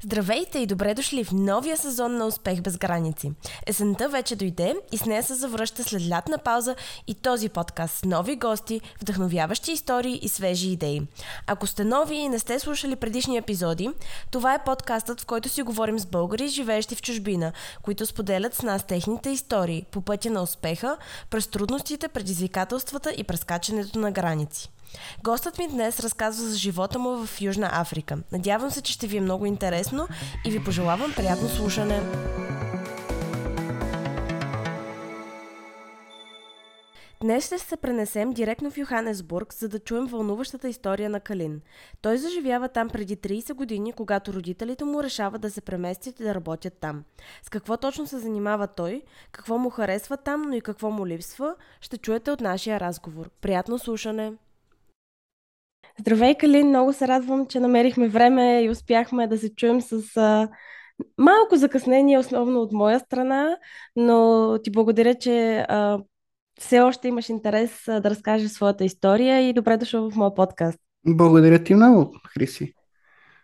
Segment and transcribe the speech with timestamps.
[0.00, 3.32] Здравейте и добре дошли в новия сезон на Успех без граници.
[3.66, 6.76] Есента вече дойде и с нея се завръща след лятна пауза
[7.06, 11.02] и този подкаст с нови гости, вдъхновяващи истории и свежи идеи.
[11.46, 13.90] Ако сте нови и не сте слушали предишни епизоди,
[14.30, 17.52] това е подкастът, в който си говорим с българи, живеещи в чужбина,
[17.82, 20.96] които споделят с нас техните истории по пътя на успеха,
[21.30, 24.70] през трудностите, предизвикателствата и прескачането на граници.
[25.24, 28.18] Гостът ми днес разказва за живота му в Южна Африка.
[28.32, 30.08] Надявам се, че ще ви е много интересно
[30.46, 32.00] и ви пожелавам приятно слушане.
[37.22, 41.60] Днес ще се пренесем директно в Йоханесбург, за да чуем вълнуващата история на Калин.
[42.00, 46.34] Той заживява там преди 30 години, когато родителите му решават да се преместят и да
[46.34, 47.04] работят там.
[47.42, 49.02] С какво точно се занимава той,
[49.32, 53.30] какво му харесва там, но и какво му липсва, ще чуете от нашия разговор.
[53.40, 54.32] Приятно слушане!
[56.00, 56.68] Здравей, Калин!
[56.68, 60.48] Много се радвам, че намерихме време и успяхме да се чуем с а,
[61.18, 63.56] малко закъснение, основно от моя страна,
[63.96, 65.98] но ти благодаря, че а,
[66.60, 70.78] все още имаш интерес а, да разкажеш своята история и добре дошъл в моя подкаст.
[71.06, 72.74] Благодаря ти много, Хриси.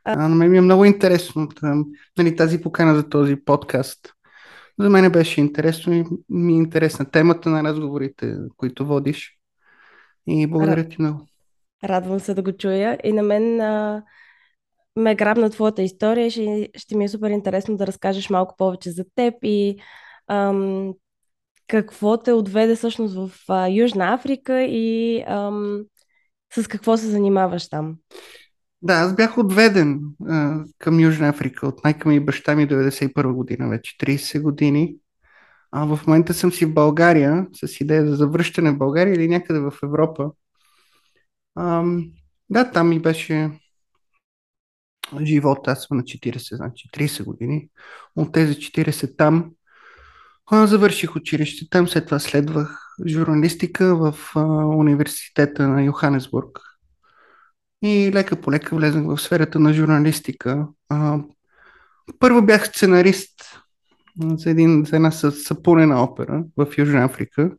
[0.05, 1.48] А, на мен ми е много интересно
[2.19, 4.15] нали, тази покана за този подкаст.
[4.78, 9.39] За мен беше интересно и ми е интересна темата на разговорите, които водиш.
[10.27, 11.27] И благодаря ти много.
[11.84, 12.98] Радвам се да го чуя.
[13.05, 14.03] И на мен а,
[14.97, 18.91] ме грабна твоята история и ще, ще ми е супер интересно да разкажеш малко повече
[18.91, 19.77] за теб и
[20.29, 20.93] ам,
[21.67, 25.84] какво те отведе всъщност в а, Южна Африка и ам,
[26.55, 27.97] с какво се занимаваш там.
[28.83, 33.33] Да, аз бях отведен а, към Южна Африка от майка ми и баща ми 91
[33.33, 34.97] година, вече 30 години.
[35.73, 39.61] А в момента съм си в България с идея за завръщане в България или някъде
[39.61, 40.31] в Европа.
[41.59, 42.05] Ам,
[42.51, 43.51] да, там ми беше
[45.23, 45.69] живот.
[45.69, 47.69] Аз съм на 40, значи 30 години.
[48.17, 49.50] От тези 40 там
[50.53, 51.69] завърших училище.
[51.70, 56.60] Там след това следвах журналистика в а, университета на Йоханесбург.
[57.82, 60.66] И лека по лека влезнах в сферата на журналистика.
[60.88, 61.19] А,
[62.19, 63.61] първо бях сценарист
[64.22, 67.50] за, един, за една сапунена опера в Южна Африка,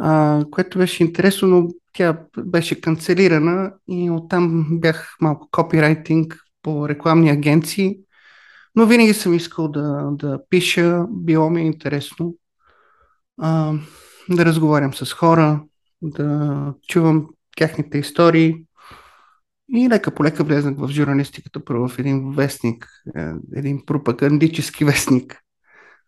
[0.00, 7.30] а, което беше интересно, но тя беше канцелирана и оттам бях малко копирайтинг по рекламни
[7.30, 7.98] агенции,
[8.74, 12.34] но винаги съм искал да, да пиша, било ми е интересно.
[13.40, 13.72] А,
[14.30, 15.64] да разговарям с хора,
[16.02, 18.64] да чувам тяхните истории.
[19.74, 25.40] И лека по лека влезнах в журналистиката първо в един вестник, е, един пропагандически вестник,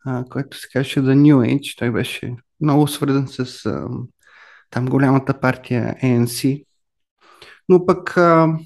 [0.06, 1.78] а, който се казваше The New Age.
[1.78, 3.88] Той беше много свързан с а,
[4.70, 6.64] там голямата партия ANC.
[7.68, 8.58] Но пък а,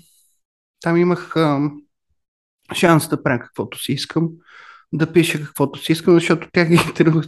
[0.81, 1.71] там имах а,
[2.75, 4.29] шанс да правя каквото си искам,
[4.93, 6.79] да пиша каквото си искам, защото тях ги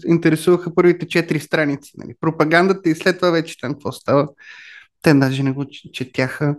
[0.07, 1.93] интересуваха първите четири страници.
[1.97, 2.15] Нали?
[2.21, 4.29] Пропагандата и след това вече там какво става.
[5.03, 6.57] Те даже не го четяха.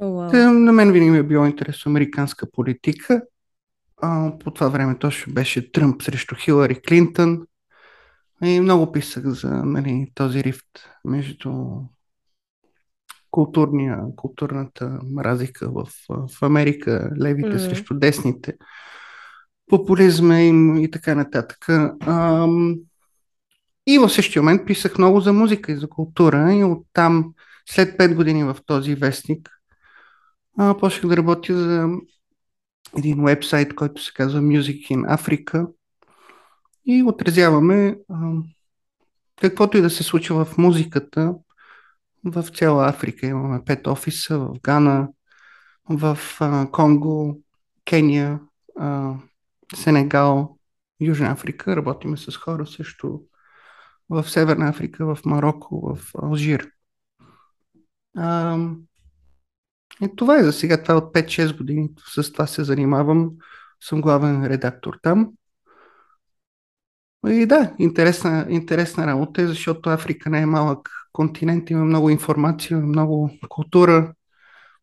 [0.00, 0.30] Oh, wow.
[0.30, 3.22] Те, на мен винаги ми е било интересно американска политика.
[4.02, 7.46] А, по това време точно беше Тръмп срещу Хилари Клинтон.
[8.44, 10.66] И много писах за нали, този рифт
[11.04, 11.52] между
[13.30, 17.58] културния, културната разлика в, в Америка, левите mm.
[17.58, 18.54] срещу десните,
[19.66, 21.68] популизма им и така нататък.
[22.06, 22.76] Ам,
[23.86, 27.34] и в същия момент писах много за музика и за култура и оттам
[27.68, 29.50] след 5 години в този вестник
[30.58, 31.88] а, почнах да работя за
[32.98, 35.66] един вебсайт, който се казва Music in Africa
[36.90, 38.32] и отразяваме а,
[39.40, 41.34] каквото и да се случва в музиката
[42.24, 43.26] в цяла Африка.
[43.26, 45.08] Имаме пет офиса в Гана,
[45.88, 47.40] в а, Конго,
[47.84, 48.40] Кения,
[48.78, 49.14] а,
[49.74, 50.58] Сенегал,
[51.00, 51.76] Южна Африка.
[51.76, 53.22] Работиме с хора също
[54.08, 56.70] в Северна Африка, в Марокко, в Алжир.
[58.16, 58.58] А,
[60.02, 60.82] и това е за сега.
[60.82, 61.90] Това е от 5-6 години.
[62.14, 63.30] С това се занимавам.
[63.80, 65.32] Съм главен редактор там.
[67.28, 72.78] И да, интересна, интересна работа е, защото Африка не е малък континент, има много информация,
[72.78, 74.14] много култура,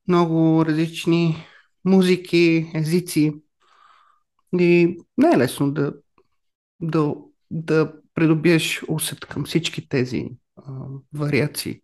[0.07, 1.37] много различни
[1.85, 3.33] музики, езици.
[4.59, 5.93] И не е лесно да,
[6.81, 7.15] да,
[7.51, 10.71] да придобиеш усет към всички тези а,
[11.13, 11.81] вариации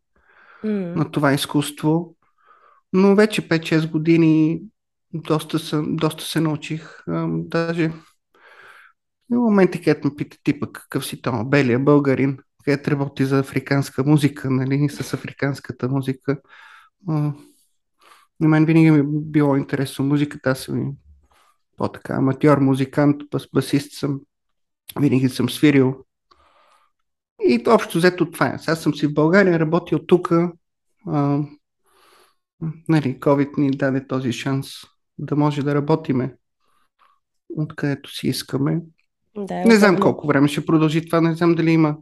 [0.64, 0.96] mm.
[0.96, 2.16] на това изкуство.
[2.94, 4.62] Но вече 5-6 години
[5.14, 7.04] доста, съм, доста се научих.
[7.08, 7.92] А, даже
[9.34, 14.04] в моменти, където ме пита типа какъв си то, белия българин, където работи за африканска
[14.04, 16.42] музика, нали, с африканската музика.
[18.40, 20.50] На мен винаги ми е било интересно музиката.
[20.50, 20.94] Аз съм
[21.78, 24.22] по-така аматьор музикант, бас, басист съм.
[25.00, 26.06] Винаги съм свирил.
[27.42, 28.58] И общо взето това е.
[28.68, 30.32] Аз съм си в България, работил тук.
[32.90, 34.68] нали, COVID ни даде този шанс
[35.18, 36.36] да може да работиме
[37.50, 38.82] откъдето си искаме.
[39.38, 41.98] Да, не знам колко време ще продължи това, не знам дали има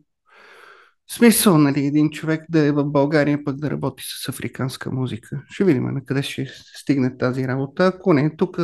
[1.12, 5.42] смисъл, нали, един човек да е в България, пък да работи с африканска музика.
[5.50, 6.46] Ще видим на къде ще
[6.76, 7.86] стигне тази работа.
[7.86, 8.58] Ако не, тук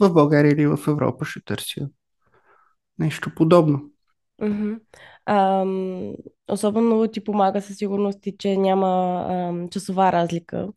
[0.00, 1.88] в България или в Европа ще търся
[2.98, 3.90] нещо подобно.
[4.42, 4.80] Mm-hmm.
[5.26, 6.12] Ам,
[6.48, 10.68] особено ти помага със сигурност че няма ам, часова разлика.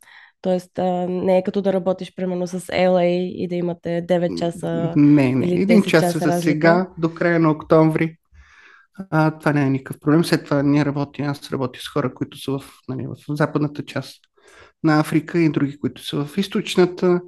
[0.45, 3.05] Тоест, а, не е като да работиш примерно с LA
[3.35, 4.93] и да имате 9 часа.
[4.95, 5.45] Не, не.
[5.45, 8.17] Или Един час часа за сега, до края на октомври.
[9.09, 10.23] А, това не е никакъв проблем.
[10.23, 14.21] След това ние работим, аз работя с хора, които са в, нали, в западната част
[14.83, 17.21] на Африка и други, които са в източната.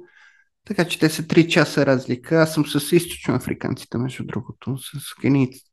[0.64, 2.36] Така че те са 3 часа разлика.
[2.36, 5.14] Аз съм с източноафриканците, между другото, с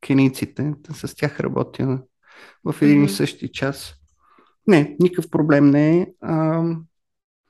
[0.00, 0.72] кенийците.
[0.92, 1.98] С тях работя
[2.64, 3.06] в един mm-hmm.
[3.06, 3.94] и същи час.
[4.66, 6.06] Не, никакъв проблем не е.
[6.20, 6.62] А,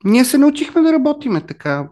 [0.05, 1.89] ние се научихме да работиме така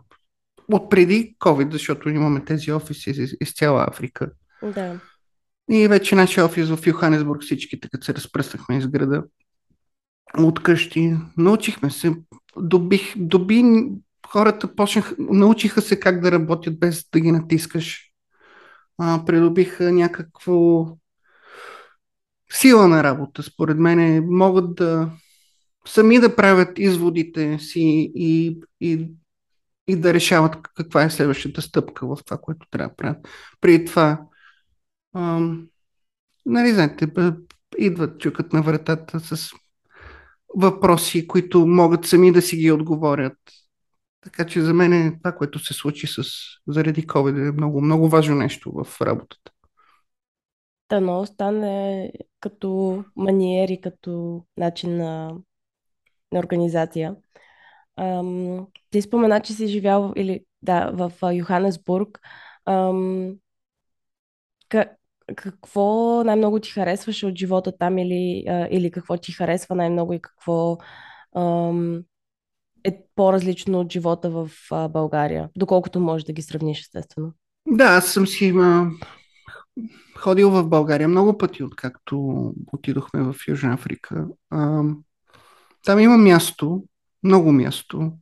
[0.72, 4.30] от преди COVID, защото имаме тези офиси из, из цяла Африка.
[4.62, 5.00] Да.
[5.70, 9.24] И вече нашия офис в Йоханесбург всички така се разпръснахме из града
[10.38, 11.16] от къщи.
[11.36, 12.14] Научихме се.
[12.56, 13.64] Добих, доби,
[14.26, 18.10] хората почнах, научиха се как да работят без да ги натискаш.
[18.98, 20.86] А, придобиха някакво
[22.52, 23.42] сила на работа.
[23.42, 25.10] Според мен могат да
[25.88, 29.08] сами да правят изводите си и, и,
[29.88, 33.28] и да решават каква е следващата стъпка в това, което трябва да правят.
[33.60, 34.20] При това,
[35.14, 35.68] ам,
[36.46, 37.08] нали, знаете,
[37.78, 39.52] идват, чукат на вратата с
[40.56, 43.38] въпроси, които могат сами да си ги отговорят.
[44.20, 46.22] Така че за мен е това, което се случи с,
[46.68, 49.50] заради COVID е много, много важно нещо в работата.
[50.90, 55.34] Дано стане като маниери, като начин на
[56.34, 57.16] на организация.
[57.96, 62.20] Ам, ти спомена, че си живял или, да, в Йоханесбург.
[62.66, 63.34] Ам,
[65.36, 70.20] какво най-много ти харесваше от живота там или, а, или какво ти харесва най-много и
[70.22, 70.76] какво
[71.36, 72.02] ам,
[72.84, 77.32] е по-различно от живота в а, България, доколкото можеш да ги сравниш, естествено.
[77.66, 78.90] Да, аз съм си има...
[80.16, 84.26] ходил в България много пъти, откакто отидохме в Южна Африка.
[84.50, 85.02] Ам,
[85.84, 86.84] там има място,
[87.22, 88.12] много място.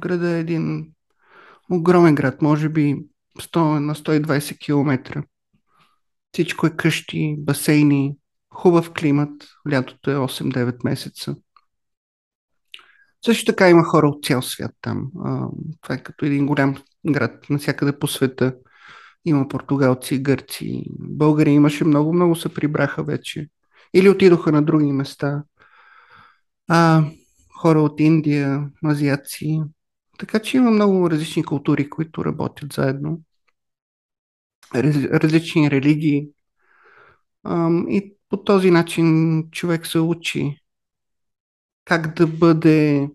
[0.00, 0.92] Града е един
[1.70, 2.96] огромен град, може би
[3.40, 5.22] 100 на 120 км.
[6.32, 8.16] Всичко е къщи, басейни,
[8.54, 9.32] хубав климат.
[9.72, 11.36] Лятото е 8-9 месеца.
[13.24, 15.10] Също така има хора от цял свят там.
[15.80, 16.76] Това е като един голям
[17.10, 18.54] град навсякъде по света.
[19.24, 23.48] Има португалци, гърци, българи имаше много, много се прибраха вече.
[23.94, 25.42] Или отидоха на други места
[26.68, 27.04] а,
[27.60, 29.60] хора от Индия, азиаци.
[30.18, 33.20] Така че има много различни култури, които работят заедно.
[34.74, 36.28] Раз, различни религии.
[37.44, 40.60] А, и по този начин човек се учи
[41.86, 43.10] как да бъде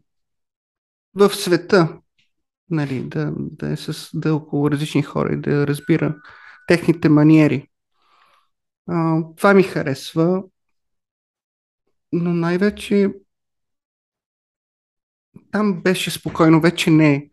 [1.16, 2.02] в света,
[2.70, 6.16] нали, да, да е с, да е около различни хора и да разбира
[6.68, 7.68] техните маниери.
[8.88, 10.44] А, това ми харесва,
[12.12, 13.14] но най-вече
[15.52, 17.28] там беше спокойно, вече не е.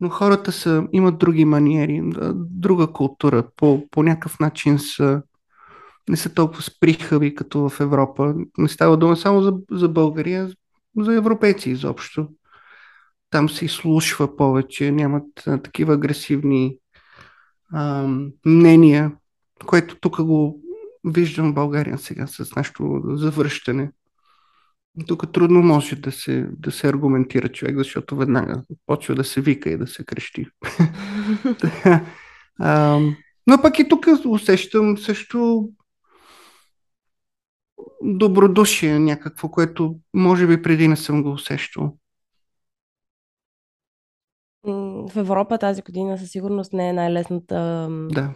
[0.00, 2.02] Но хората са, имат други маниери,
[2.34, 3.48] друга култура.
[3.56, 5.22] По, по някакъв начин са,
[6.08, 8.34] не са толкова сприхави като в Европа.
[8.58, 10.50] Не става дума само за, за България,
[10.98, 12.28] за европейци изобщо.
[13.30, 16.78] Там се изслушва повече, нямат а, такива агресивни
[17.72, 18.08] а,
[18.46, 19.12] мнения,
[19.66, 20.60] което тук го
[21.04, 23.90] виждам в България сега с нашето завръщане.
[25.06, 29.70] Тук трудно може да се, да се аргументира човек, защото веднага почва да се вика
[29.70, 30.46] и да се крещи.
[32.60, 33.00] а,
[33.46, 35.68] но пък и тук усещам също
[38.02, 41.96] добродушие някакво, което може би преди не съм го усещал.
[44.64, 48.34] В Европа тази година със сигурност не е най-лесната да.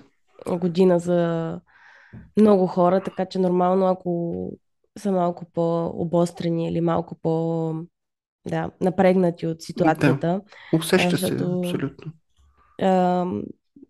[0.56, 1.60] година за
[2.40, 4.50] много хора, така че нормално, ако
[4.98, 7.74] са малко по-обострени или малко по
[8.48, 10.40] да, напрегнати от ситуацията.
[10.72, 12.12] Да, усеща се, абсолютно.
[12.82, 13.26] А,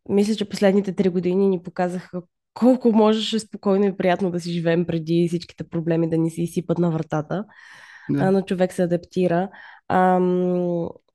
[0.08, 2.22] мисля, че последните три години ни показаха
[2.54, 6.78] колко можеше спокойно и приятно да си живеем преди всичките проблеми да ни се изсипат
[6.78, 7.44] на вратата.
[8.10, 8.24] Да.
[8.24, 9.48] А, но човек се адаптира.
[9.88, 10.18] А,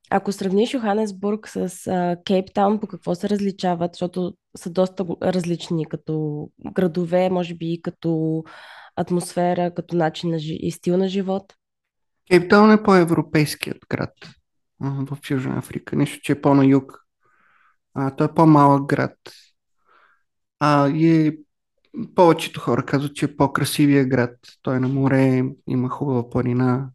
[0.10, 3.92] Ако сравниш Йоханесбург с а, Кейптаун, по какво се различават?
[3.94, 8.44] Защото са доста различни като градове, може би и като
[8.96, 10.58] атмосфера, като начин на жи...
[10.62, 11.54] и стил на живот.
[12.30, 14.14] Кейптаун е по-европейският град
[14.80, 15.96] в Южна Африка.
[15.96, 17.00] Нещо, че е по-на юг.
[17.94, 19.18] А, той е по-малък град.
[20.60, 21.40] А, и
[22.16, 24.36] повечето хора казват, че е по-красивия град.
[24.62, 26.90] Той е на море, има хубава планина.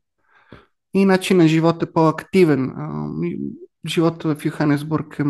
[0.94, 2.72] И начин на живот е по-активен.
[3.86, 5.24] Живота в Йоханесбург е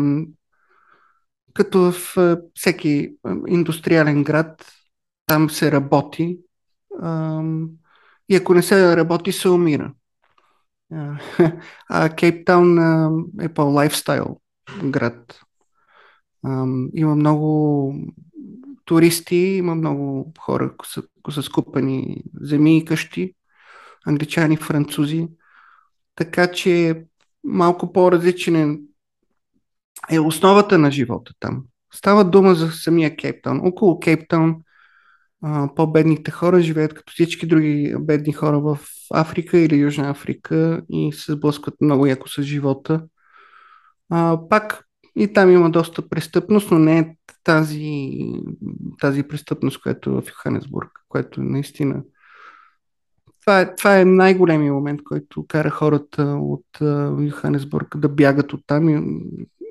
[1.53, 2.15] като в
[2.55, 3.15] всеки
[3.47, 4.65] индустриален град.
[5.25, 6.39] Там се работи.
[8.29, 9.93] И ако не се работи, се умира.
[11.89, 12.77] А, Кейптаун
[13.41, 14.39] е по-лайфстайл
[14.83, 15.39] град.
[16.93, 17.95] Има много
[18.85, 23.33] туристи, има много хора, които са скупани земи и къщи,
[24.05, 25.27] англичани, французи.
[26.15, 27.03] Така че
[27.43, 28.77] малко по-различен е,
[30.15, 31.63] е основата на живота там.
[31.93, 33.67] Става дума за самия Кейптаун.
[33.67, 34.55] Около Кейптаун
[35.75, 38.79] по-бедните хора живеят като всички други бедни хора в
[39.13, 43.03] Африка или Южна Африка и се сблъскват много яко с живота.
[44.09, 48.11] А, пак и там има доста престъпност, но не е тази,
[48.99, 52.03] тази престъпност, която е в Йоханесбург, което наистина.
[53.45, 56.65] Това е, това е най-големият момент, който кара хората от
[57.19, 59.23] Йоханесбург да бягат от там и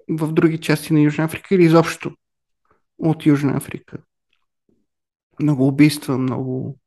[0.08, 2.12] в други части на Южна Африка или изобщо
[2.98, 3.98] от Южна Африка.
[5.42, 6.78] Много убийства, много,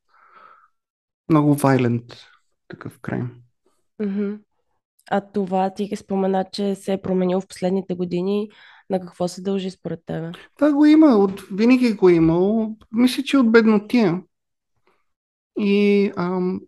[1.30, 2.04] много вайлент
[2.68, 3.22] такъв край.
[5.12, 8.50] А това ти ги спомена, че се е променил в последните години.
[8.90, 10.32] На какво се дължи според тебе?
[10.58, 12.78] Това го има, от, винаги го е имало.
[12.92, 14.24] Мисля, че от беднотия.
[15.60, 16.62] И ам,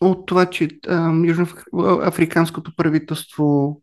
[0.00, 3.82] от това, че ам, южноафриканското правителство,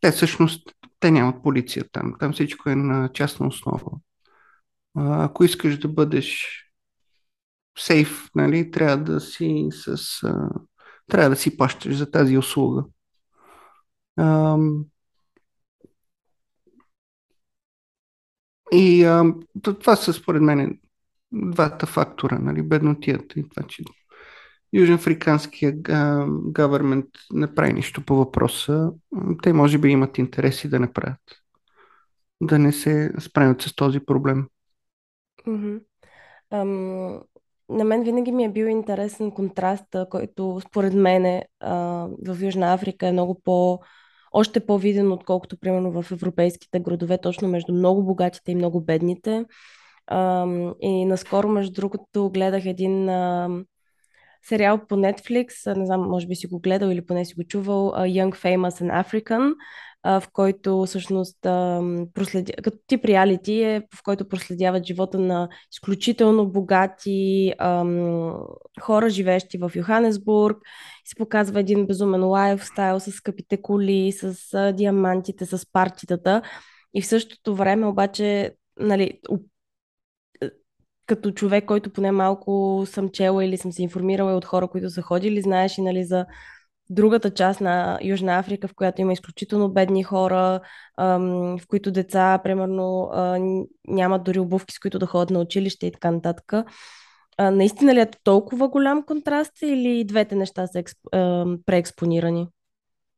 [0.00, 2.14] те всъщност, те нямат полиция там.
[2.18, 3.90] Там всичко е на частна основа.
[4.96, 6.46] А, ако искаш да бъдеш
[7.78, 10.22] сейф, нали, трябва да си с...
[10.24, 10.50] А,
[11.06, 12.84] трябва да си плащаш за тази услуга.
[14.16, 14.84] Ам,
[18.72, 20.80] и ам, това са според мен
[21.32, 23.82] двата фактора, нали, беднотията и това, че
[24.72, 25.72] Южноафриканския
[26.52, 28.90] гавермент не прави нищо по въпроса.
[29.42, 31.20] Те може би имат интереси да не правят.
[32.40, 34.46] Да не се справят с този проблем.
[35.46, 35.76] Мгм.
[36.50, 37.20] Ам,
[37.68, 41.74] на мен винаги ми е бил интересен контраста, който според мен е, а,
[42.26, 43.80] в Южна Африка е много по,
[44.32, 49.44] още по-виден, отколкото примерно в европейските градове, точно между много богатите и много бедните.
[50.06, 53.64] Ам, и наскоро, между другото, гледах един ам,
[54.42, 57.92] сериал по Netflix, не знам, може би си го гледал или поне си го чувал,
[57.96, 59.54] Young Famous and African,
[60.04, 61.38] в който всъщност
[62.14, 68.34] проследя, като тип реалити е, в който проследяват живота на изключително богати ам,
[68.80, 70.56] хора, живеещи в Йоханесбург.
[71.06, 76.42] И се показва един безумен лайфстайл с скъпите коли, с диамантите, с партитата.
[76.94, 79.20] И в същото време обаче, нали,
[81.08, 85.02] като човек, който поне малко съм чела или съм се информирала от хора, които са
[85.02, 86.26] ходили, знаеш и нали, за
[86.90, 90.60] другата част на Южна Африка, в която има изключително бедни хора,
[90.98, 93.10] в които деца, примерно,
[93.88, 96.52] нямат дори обувки, с които да ходят на училище и така нататък.
[97.40, 100.98] Наистина ли е толкова голям контраст или двете неща са експ,
[101.66, 102.48] преекспонирани?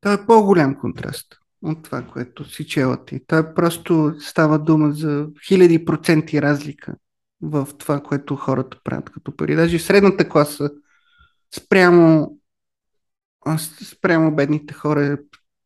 [0.00, 1.26] Това е по-голям контраст
[1.62, 3.20] от това, което си чела ти.
[3.26, 6.94] Това просто става дума за хиляди проценти разлика
[7.42, 9.54] в това, което хората правят като пари.
[9.54, 10.70] Даже средната класа
[11.54, 12.38] спрямо,
[13.85, 15.16] спрямо бедните хора е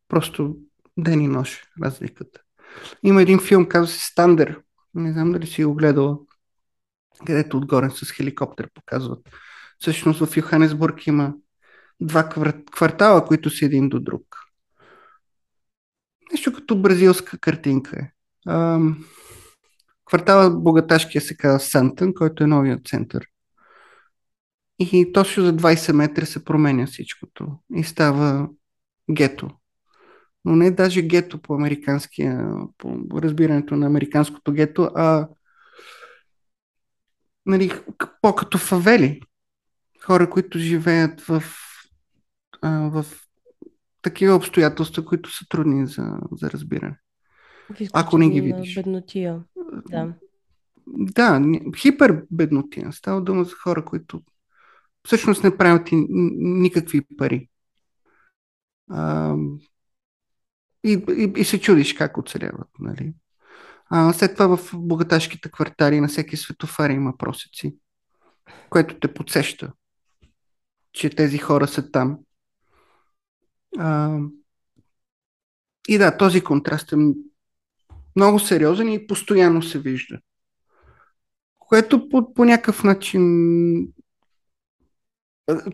[0.07, 0.55] просто
[0.97, 2.39] ден и нощ разликата.
[3.03, 4.61] Има един филм, казва се Стандер.
[4.93, 6.17] Не знам дали си го гледала,
[7.25, 9.29] където отгоре с хеликоптер показват.
[9.79, 11.33] Всъщност в Йоханесбург има
[12.01, 12.29] два
[12.71, 14.23] квартала, които са един до друг.
[16.31, 18.11] Нещо като бразилска картинка е.
[20.05, 23.27] Квартала Богаташкия се казва Сантън, който е новият център.
[24.79, 28.49] И точно за 20 метра се променя всичкото и става
[29.11, 29.49] гето.
[30.45, 35.27] Но не даже гето по американския, по разбирането на американското гето, а
[37.45, 37.71] нали,
[38.21, 39.21] по-като фавели.
[40.03, 41.43] Хора, които живеят в,
[42.61, 43.05] а, в
[44.01, 46.97] такива обстоятелства, които са трудни за, за разбиране.
[47.93, 48.75] Ако не ги видиш.
[48.75, 49.43] Беднотия.
[49.89, 50.13] Да.
[50.87, 51.41] Да,
[51.77, 52.91] хипербеднотия.
[52.93, 54.21] Става дума за хора, които
[55.05, 55.95] всъщност не правят и
[56.37, 57.49] никакви пари.
[58.89, 59.35] А,
[60.83, 62.69] и, и, и се чудиш как оцеляват.
[62.79, 63.13] Нали?
[63.89, 67.75] А, след това в богаташките квартали на всеки светофар има просеци,
[68.69, 69.73] което те подсеща,
[70.91, 72.19] че тези хора са там.
[73.77, 74.19] А,
[75.87, 76.95] и да, този контраст е
[78.15, 80.19] много сериозен и постоянно се вижда.
[81.59, 83.23] Което по, по някакъв начин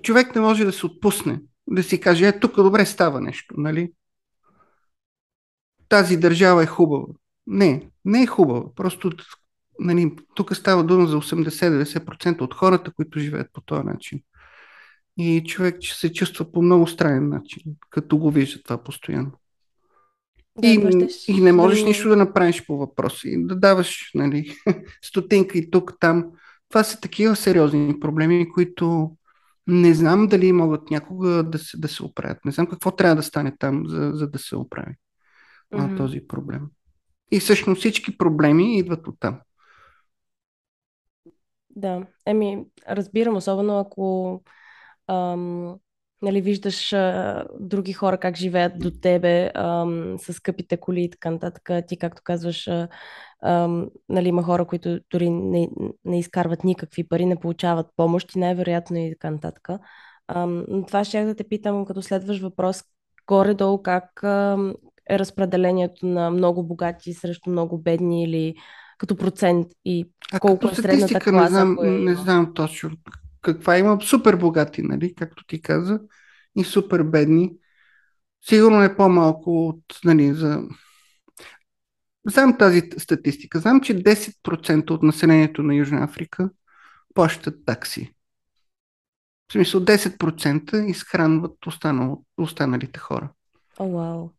[0.01, 3.91] човек не може да се отпусне, да си каже, е, тук добре става нещо, нали?
[5.89, 7.05] Тази държава е хубава.
[7.47, 8.73] Не, не е хубава.
[8.75, 9.11] Просто
[9.79, 14.19] нали, тук става дума за 80-90% от хората, които живеят по този начин.
[15.17, 19.40] И човек се чувства по много странен начин, като го вижда това постоянно.
[20.57, 21.85] Да, и, и не можеш да...
[21.85, 23.29] нищо да направиш по въпроса.
[23.29, 24.55] И да даваш нали,
[25.01, 26.31] стотинка и тук, там.
[26.69, 29.11] Това са такива сериозни проблеми, които
[29.67, 32.45] не знам дали могат някога да се, да се оправят.
[32.45, 34.95] Не знам какво трябва да стане там, за, за да се оправи
[35.73, 35.97] mm-hmm.
[35.97, 36.61] този проблем.
[37.31, 39.39] И всъщност всички проблеми идват от там.
[41.69, 44.41] Да, еми, разбирам, особено ако
[45.07, 45.75] ам,
[46.21, 51.31] нали, виждаш а, други хора как живеят до тебе ам, с скъпите коли и така
[51.31, 51.69] нататък.
[51.87, 52.87] Ти, както казваш, а,
[53.43, 55.69] ам, нали, има хора, които дори не,
[56.05, 59.69] не изкарват никакви пари, не получават помощ и най-вероятно и така нататък.
[60.27, 62.83] Ам, но това ще да те питам, като следваш въпрос,
[63.27, 64.73] горе-долу как ам,
[65.09, 68.55] е разпределението на много богати срещу много бедни или
[68.97, 71.41] като процент и а колко е средната класа?
[71.41, 72.91] Не знам, е не знам точно
[73.41, 74.01] каква има.
[74.01, 75.99] Супер богати, нали, както ти каза,
[76.55, 77.53] и супер бедни.
[78.49, 80.63] Сигурно е по-малко от, нали, за...
[82.27, 83.59] Знам тази статистика.
[83.59, 86.49] Знам, че 10% от населението на Южна Африка
[87.13, 88.13] плащат такси.
[89.49, 93.29] В смисъл 10% изхранват останал, останалите хора.
[93.79, 94.27] О, oh, вау.
[94.27, 94.31] Wow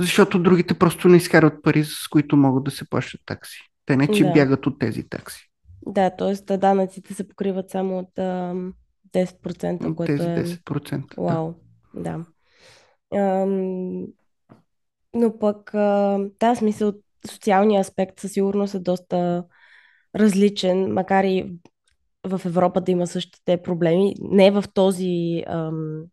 [0.00, 3.60] защото другите просто не изкарват пари, с които могат да се плащат такси.
[3.86, 4.32] Те не, че да.
[4.32, 5.47] бягат от тези такси.
[5.88, 6.56] Да, т.е.
[6.56, 8.54] данъците се покриват само от а,
[9.14, 10.94] 10%, от което тези 10%.
[10.94, 11.20] Е...
[11.20, 11.54] Вау,
[11.94, 12.24] да.
[13.12, 13.18] да.
[13.18, 14.06] Ам...
[15.14, 16.92] Но пък, а, да, смисъл,
[17.30, 19.44] социалния аспект със сигурност е доста
[20.16, 21.52] различен, макар и
[22.26, 24.14] в Европа да има същите проблеми.
[24.20, 26.04] Не в този, ам,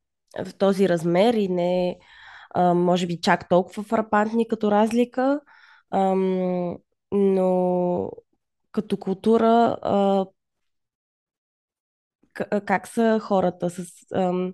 [0.46, 1.98] в този размер и не
[2.54, 5.40] а, може би чак толкова фрапантни като разлика,
[5.92, 6.16] а,
[7.12, 7.50] но
[8.76, 10.26] като култура а,
[12.66, 13.86] как са хората с
[14.16, 14.54] ам,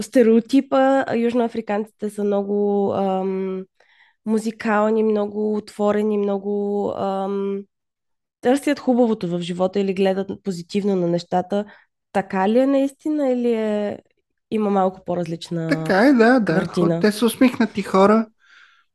[0.00, 3.64] стереотипа, южноафриканците са много ам,
[4.26, 7.62] музикални, много отворени, много ам,
[8.40, 11.64] търсят хубавото в живота или гледат позитивно на нещата.
[12.12, 13.98] Така ли е наистина или е,
[14.50, 16.54] има малко по-различна Така е, да, да.
[16.54, 17.00] Картина.
[17.00, 18.26] Те са усмихнати хора.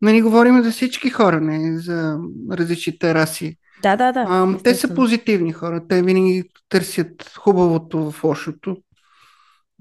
[0.01, 2.17] Не ни говорим за всички хора, не за
[2.51, 3.57] различните раси.
[3.81, 4.25] Да, да, да.
[4.27, 5.87] А, те са позитивни хора.
[5.87, 8.77] Те винаги търсят хубавото в лошото.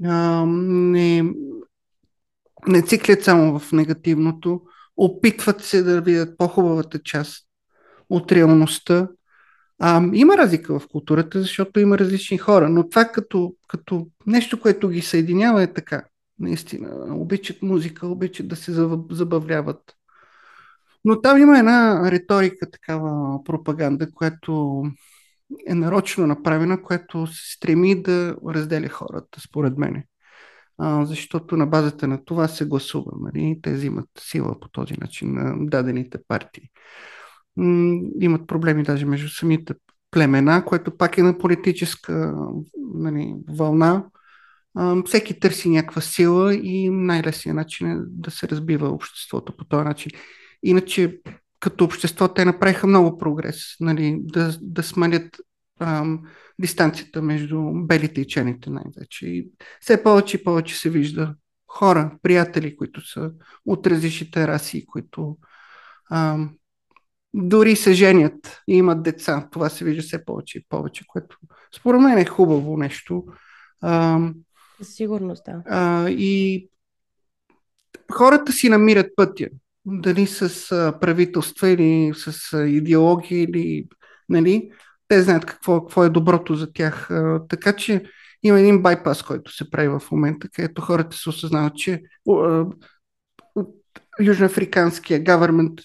[0.05, 1.23] А, не,
[2.67, 4.61] не циклят само в негативното.
[4.97, 7.47] Опитват се да видят по-хубавата част
[8.11, 9.09] от реалността
[9.79, 14.89] а, има разлика в културата, защото има различни хора, но това като, като нещо, което
[14.89, 16.05] ги съединява е така.
[16.39, 18.73] Наистина, обичат музика, обичат да се
[19.11, 19.81] забавляват.
[21.07, 24.83] Но там има една риторика, такава пропаганда, която
[25.66, 30.03] е нарочно направена, която се стреми да разделя хората, според мен.
[30.79, 33.12] А, защото на базата на това се гласува.
[33.21, 33.59] Нали?
[33.62, 36.71] Те взимат сила по този начин на дадените партии
[38.21, 39.75] имат проблеми даже между самите
[40.11, 42.35] племена, което пак е на политическа
[42.95, 44.05] нали, вълна.
[44.75, 49.85] А, всеки търси някаква сила и най-лесният начин е да се разбива обществото по този
[49.85, 50.12] начин.
[50.67, 51.21] Иначе,
[51.61, 55.37] като общество, те направиха много прогрес, нали, да, да смалят
[55.81, 56.23] ам,
[56.61, 59.27] дистанцията между белите и черните най-вече.
[59.27, 59.49] И
[59.81, 61.35] все повече и повече се вижда
[61.67, 63.31] хора, приятели, които са
[63.67, 65.37] от различните раси, които
[66.11, 66.57] ам,
[67.35, 69.49] дори се женят и имат деца.
[69.53, 71.37] Това се вижда все повече и повече, което
[71.77, 73.25] според мен е хубаво нещо.
[74.83, 75.63] Сигурност, да.
[75.67, 76.69] А, и
[78.13, 79.49] хората си намират пътя.
[79.87, 80.68] Дали с
[81.01, 83.88] правителства или с а, идеология или
[84.29, 84.70] нали,
[85.09, 87.11] те знаят какво, какво е доброто за тях.
[87.49, 88.05] Така че
[88.42, 92.03] има един байпас, който се прави в момента, където хората се осъзнават, че
[94.20, 95.83] южноафриканския government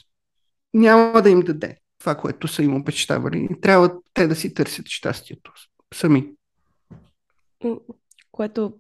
[0.73, 3.49] няма да им даде това, което са им обещавали.
[3.61, 5.51] Трябва те да си търсят щастието
[5.93, 6.31] сами.
[8.31, 8.73] Което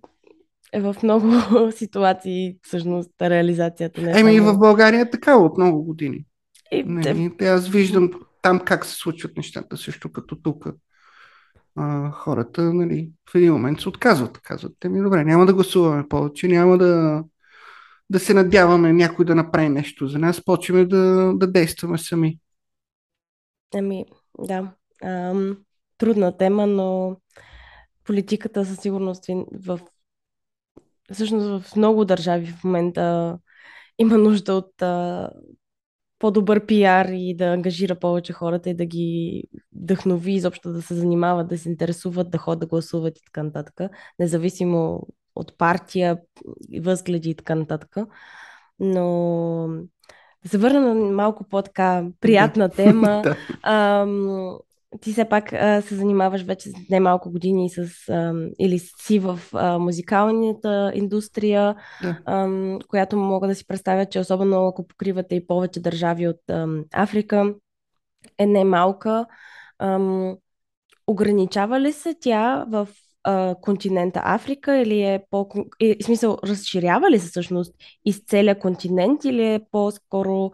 [0.73, 1.31] е в много
[1.71, 4.57] ситуации всъщност реализацията не е Еми и в.
[4.57, 6.25] България е така от много години.
[6.71, 7.31] И, те, Нали?
[7.37, 10.67] Те Аз виждам там как се случват нещата, също като тук.
[11.75, 14.37] А, хората нали, в един момент се отказват.
[14.37, 17.23] Казват, те ми добре, няма да гласуваме повече, няма да,
[18.09, 22.39] да се надяваме някой да направи нещо за нас, почваме да, да действаме сами.
[23.75, 24.05] ами,
[24.39, 24.71] да.
[25.03, 25.57] Ам,
[25.97, 27.17] трудна тема, но
[28.03, 29.79] политиката със сигурност в
[31.13, 33.37] всъщност в много държави в момента
[33.97, 35.29] има нужда от а,
[36.19, 39.43] по-добър пиар и да ангажира повече хората и да ги
[39.75, 43.91] вдъхнови изобщо да се занимават, да се интересуват, да ходят да гласуват и така нататък,
[44.19, 46.17] независимо от партия,
[46.81, 47.95] възгледи и така нататък.
[48.79, 49.67] Но
[50.43, 53.23] да се върна на малко по-така приятна тема.
[53.63, 54.57] Ам,
[55.01, 59.39] ти все пак а, се занимаваш вече с немалко години с, ам, или си в
[59.53, 62.17] а, музикалната индустрия, Да.
[62.25, 66.83] ам, която мога да си представя, че особено ако покривате и повече държави от ам,
[66.93, 67.53] Африка,
[68.37, 69.25] е немалка.
[69.79, 70.35] Ам,
[71.07, 72.87] ограничава ли се тя в
[73.23, 75.47] а, континента Африка или е по...
[75.79, 77.75] И, в смисъл, разширява ли се всъщност
[78.05, 80.51] из целия континент или е по-скоро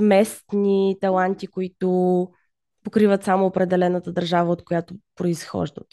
[0.00, 2.28] местни таланти, които
[2.90, 5.86] покриват само определената държава, от която произхождат?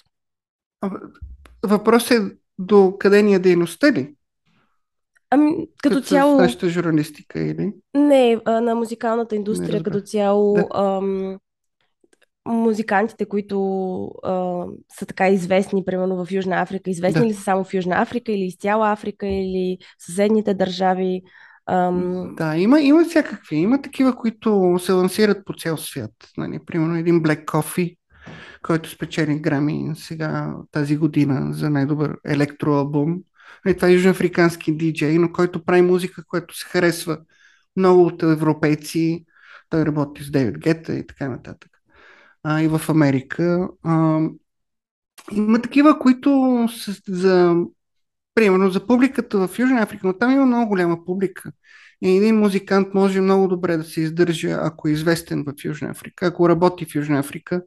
[1.63, 4.15] Въпросът е до къде ни е дейността ли?
[5.29, 7.73] Ами, като Като цяло, нашата журналистика или?
[7.95, 10.67] не, на музикалната индустрия като цяло, Да.
[10.73, 11.37] ам,
[12.45, 13.57] музикантите, които
[14.23, 14.65] а,
[14.99, 17.27] са така известни, примерно в Южна Африка, известни Да.
[17.27, 21.21] ли са само в Южна Африка или из цяла Африка или в съседните държави?
[21.69, 23.55] Ам, Да, има, има всякакви.
[23.55, 26.11] Има такива, които се лансират по цял свят.
[26.37, 27.97] Нали, примерно един Black Coffee,
[28.61, 33.17] който спечели грами сега тази година за най-добър електроалбум.
[33.65, 37.17] Нали, това е южноафрикански диджей, но който прави музика, която се харесва
[37.75, 39.25] много от европейци.
[39.69, 41.71] Той работи с Дейвид Гета и така нататък.
[42.43, 43.69] А, и в Америка.
[43.83, 44.19] А,
[45.31, 47.55] има такива, които са за
[48.37, 51.51] примерно за публиката в Южна Африка, но там има много голяма публика.
[52.01, 56.25] И един музикант може много добре да се издържа, ако е известен в Южна Африка,
[56.25, 57.61] ако работи в Южна Африка.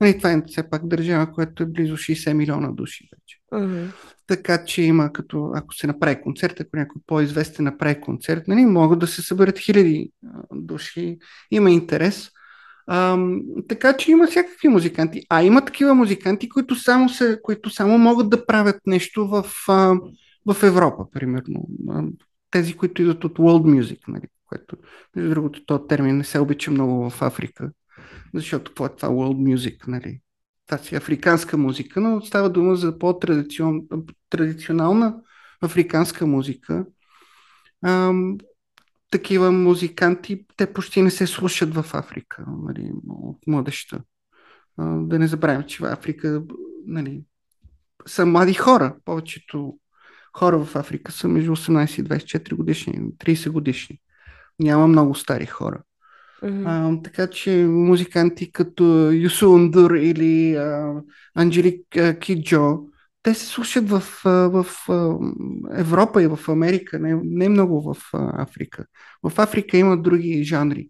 [0.00, 3.38] Нали, това е все пак държава, която е близо 60 милиона души вече.
[3.52, 3.86] мгм.
[4.26, 8.98] Така че има като, ако се направи концерт, ако някой по-известен направи концерт, нали, могат
[8.98, 10.10] да се съберат хиляди
[10.52, 11.18] души,
[11.50, 12.30] има интерес.
[12.86, 15.22] Ам, така че има всякакви музиканти.
[15.28, 19.94] А има такива музиканти, които само, се, които само могат да правят нещо в, а,
[20.46, 21.68] в Европа, примерно.
[22.50, 24.76] Тези, които идват от world music, нали, което,
[25.16, 27.70] между другото, този термин не се обича много в Африка,
[28.34, 30.20] защото какво е това world music, нали?
[30.82, 35.16] Си африканска музика, но става дума за по-традиционална
[35.60, 36.84] африканска музика.
[39.12, 44.00] Такива музиканти, те почти не се слушат в Африка, нали, от младеща.
[44.78, 46.42] Да не забравяме, че в Африка
[46.86, 47.22] нали,
[48.06, 48.96] са млади хора.
[49.04, 49.78] Повечето
[50.36, 53.98] хора в Африка са между 18 и 24 годишни, 30 годишни.
[54.58, 55.82] Няма много стари хора.
[56.42, 56.66] Мгм.
[56.66, 60.94] А, така че музиканти като Юсу Ундур или а,
[61.34, 62.78] Анджелик а, Киджо,
[63.22, 64.66] те се слушат в, в
[65.72, 68.86] Европа и в Америка, не, не много в Африка.
[69.22, 70.88] В Африка има други жанри,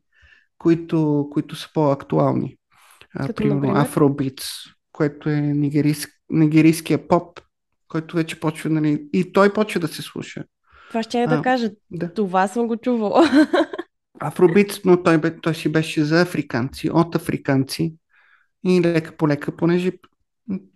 [0.59, 2.57] които, които са по-актуални.
[3.17, 3.81] Като, примерно например?
[3.81, 4.47] Афробитс,
[4.93, 7.41] което е нигерийск, нигерийския поп,
[7.89, 10.45] който вече почва, нали, и той почва да се слуша.
[10.89, 11.71] Това ще я да А, кажа.
[11.91, 12.15] Да.
[12.15, 13.31] Това съм го чувала.
[14.21, 17.95] Афробит, но той, бе, той си беше за африканци, от африканци
[18.65, 19.93] и лека по лека, понеже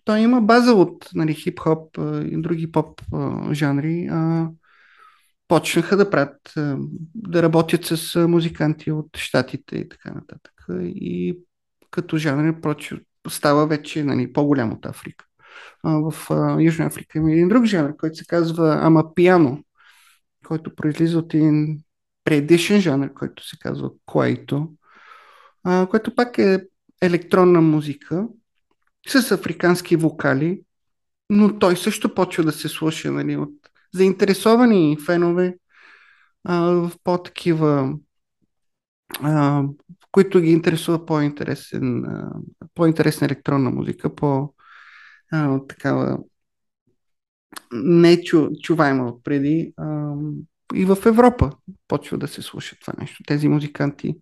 [0.04, 1.98] той има база от нали, хип-хоп
[2.32, 3.02] и други поп
[3.52, 4.10] жанри,
[5.48, 6.52] почнаха да правят,
[7.14, 10.52] да работят с музиканти от щатите и така нататък.
[10.80, 11.38] И
[11.90, 15.24] като жанр проче, става вече нали, по-голям от Африка.
[15.84, 16.14] В
[16.60, 19.62] Южна Африка има един друг жанр, който се казва Амапиано,
[20.46, 21.78] който произлиза от един
[22.24, 24.72] предишен жанр, който се казва Куайто,
[25.90, 26.60] който пак е
[27.02, 28.28] електронна музика
[29.06, 30.60] с африкански вокали,
[31.30, 33.52] но той също почва да се слуша нали, от
[33.94, 35.56] заинтересовани фенове
[36.44, 37.94] а, в по-такива,
[39.20, 39.64] а,
[40.12, 42.32] които ги интересува по-интересен, а,
[42.74, 44.54] по-интересна електронна музика, по
[45.32, 46.18] а, такава
[47.72, 49.72] не чу, чуваема от преди.
[49.76, 50.14] А,
[50.74, 51.52] и в Европа
[51.88, 53.22] почва да се слуша това нещо.
[53.26, 54.16] Тези музиканти,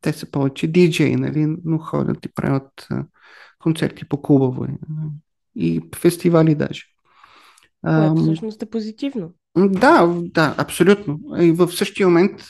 [0.00, 2.88] те са повече диджеи, нали, но ходят и правят
[3.60, 4.92] концерти по клубове а,
[5.54, 6.82] и фестивали даже.
[7.84, 9.32] Което всъщност е позитивно.
[9.56, 11.20] Да, да, абсолютно.
[11.40, 12.40] И в същия момент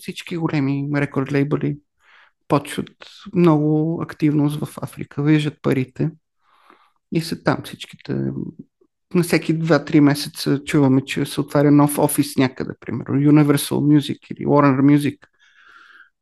[0.00, 1.78] всички големи рекорд лейбъли
[2.48, 2.90] почват
[3.34, 6.10] много активност в Африка, виждат парите
[7.12, 8.32] и са там всичките.
[9.14, 14.46] На всеки 2-3 месеца чуваме, че се отваря нов офис някъде, примерно Universal Music или
[14.46, 15.16] Warner Music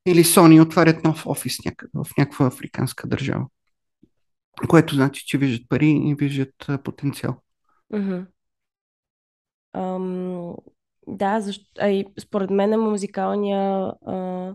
[0.06, 3.46] или Sony отварят нов офис някъде в някаква африканска държава.
[4.68, 7.36] Което значи, че виждат пари и виждат потенциал.
[7.94, 8.26] Mm-hmm.
[9.72, 10.54] Ам,
[11.06, 14.54] да, защо, а и според мен музикалния а,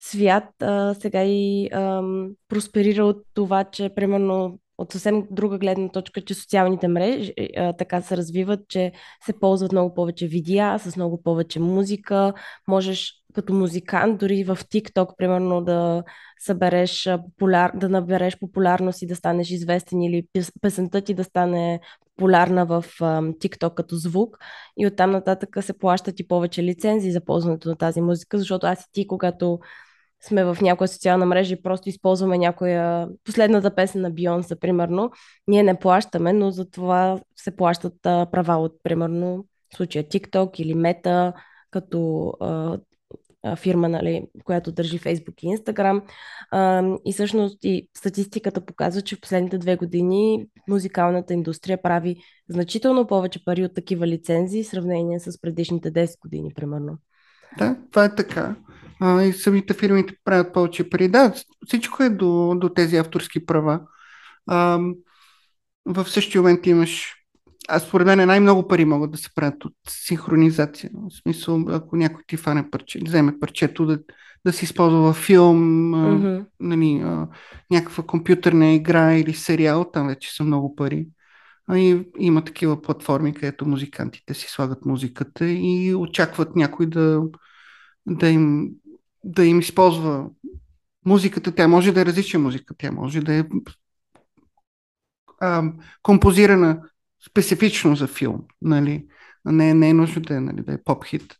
[0.00, 2.02] свят а, сега и а,
[2.48, 8.02] просперира от това, че примерно от съвсем друга гледна точка, че социалните мрежи а, така
[8.02, 8.92] се развиват, че
[9.26, 12.32] се ползват много повече видеа, с много повече музика.
[12.68, 16.02] Можеш като музикант, дори в TikTok, примерно, да
[16.40, 20.26] събереш популяр, да набереш популярност и да станеш известен или
[20.60, 21.80] песента ти да стане
[22.16, 24.38] популярна в TikTok като звук.
[24.76, 28.82] И оттам нататък се плащат и повече лицензии за ползването на тази музика, защото аз
[28.84, 29.58] и ти, когато
[30.22, 35.10] сме в някоя социална мрежа и просто използваме някоя последната песен на Бионса, примерно,
[35.46, 40.74] ние не плащаме, но за това се плащат права от, примерно, в случая TikTok или
[40.74, 41.32] Meta,
[41.70, 42.32] като
[43.56, 46.02] фирма, нали, която държи Facebook и.
[46.50, 52.16] А, и всъщност и статистиката показва, че в последните две години музикалната индустрия прави
[52.48, 56.98] значително повече пари от такива лицензии в сравнение с предишните 10 години, примерно.
[57.58, 58.56] Да, това е така.
[59.00, 61.08] А, и самите фирмите правят повече пари.
[61.08, 61.34] Да,
[61.66, 63.80] всичко е до, до тези авторски права.
[64.46, 64.78] А,
[65.86, 67.14] в същия момент имаш
[67.68, 70.90] а според мен най-много пари могат да се правят от синхронизация.
[70.92, 73.98] В смисъл, ако някой ти фане парче, вземе парчето да,
[74.46, 76.46] да се използва във филм, mm-hmm.
[76.60, 77.28] нали, а,
[77.70, 81.08] някаква компютърна игра или сериал, там вече са много пари.
[81.66, 87.22] А и има такива платформи, където музикантите си слагат музиката и очакват някой да,
[88.06, 88.70] да, им,
[89.24, 90.26] да им използва
[91.06, 91.54] музиката.
[91.54, 93.44] Тя може да е различна музика, тя може да е
[95.40, 95.72] а,
[96.02, 96.80] композирана
[97.30, 98.40] специфично за филм.
[98.62, 99.06] Нали?
[99.44, 101.34] Не, не е нужно да е, нали, да е поп-хит.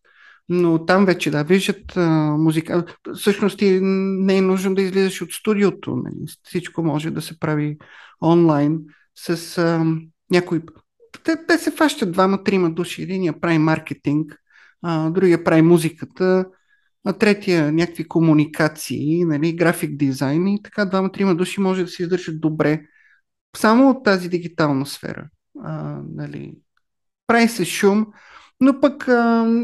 [0.49, 2.85] Но там вече, да, виждат а, музика.
[3.14, 5.97] Всъщност ти не е нужно да излизаш от студиото.
[5.97, 6.27] Нали?
[6.42, 7.79] Всичко може да се прави
[8.23, 8.81] онлайн
[9.14, 9.85] с а,
[10.31, 10.62] някой...
[11.25, 13.03] Те, те се фащат двама-трима души.
[13.03, 14.37] Единия прави маркетинг,
[14.83, 16.44] а, другия прави музиката,
[17.07, 22.40] а третия някакви комуникации, нали, график дизайн и така двама-трима души може да се издържат
[22.40, 22.83] добре
[23.57, 25.29] само от тази дигитална сфера
[25.62, 26.55] а, нали,
[27.27, 28.07] прави се шум,
[28.61, 29.55] но пък а,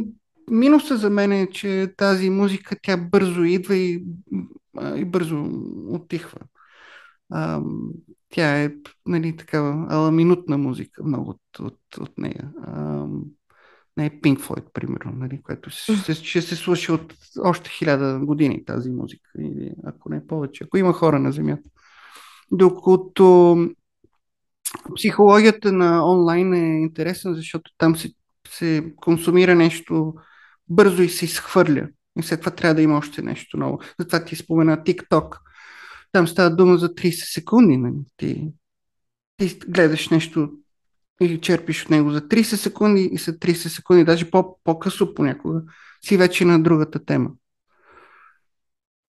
[0.51, 4.05] минуса за мен е, че тази музика тя бързо идва и,
[4.77, 5.51] а, и бързо
[5.89, 6.39] отихва.
[7.31, 7.63] А,
[8.29, 8.73] тя е
[9.07, 12.53] нали, такава ала минутна музика, много от, от, от нея.
[12.63, 13.07] А,
[13.97, 18.65] не е Pink Floyd, примерно, нали, което ще, ще се слуша от още хиляда години
[18.65, 21.69] тази музика, или ако не повече, ако има хора на Земята.
[22.53, 23.57] Докато
[24.97, 28.13] психологията на онлайн е интересна, защото там се,
[28.49, 30.15] се консумира нещо
[30.69, 31.89] бързо и се изхвърля.
[32.19, 33.79] И след това трябва да има още нещо ново.
[33.99, 35.39] Затова ти спомена TikTok.
[36.13, 37.77] Там става дума за 30 секунди.
[37.77, 37.95] Нали?
[38.17, 38.53] Ти,
[39.37, 40.53] ти гледаш нещо
[41.21, 45.63] или черпиш от него за 30 секунди и след 30 секунди, даже по, по-късо понякога,
[46.05, 47.31] си вече на другата тема.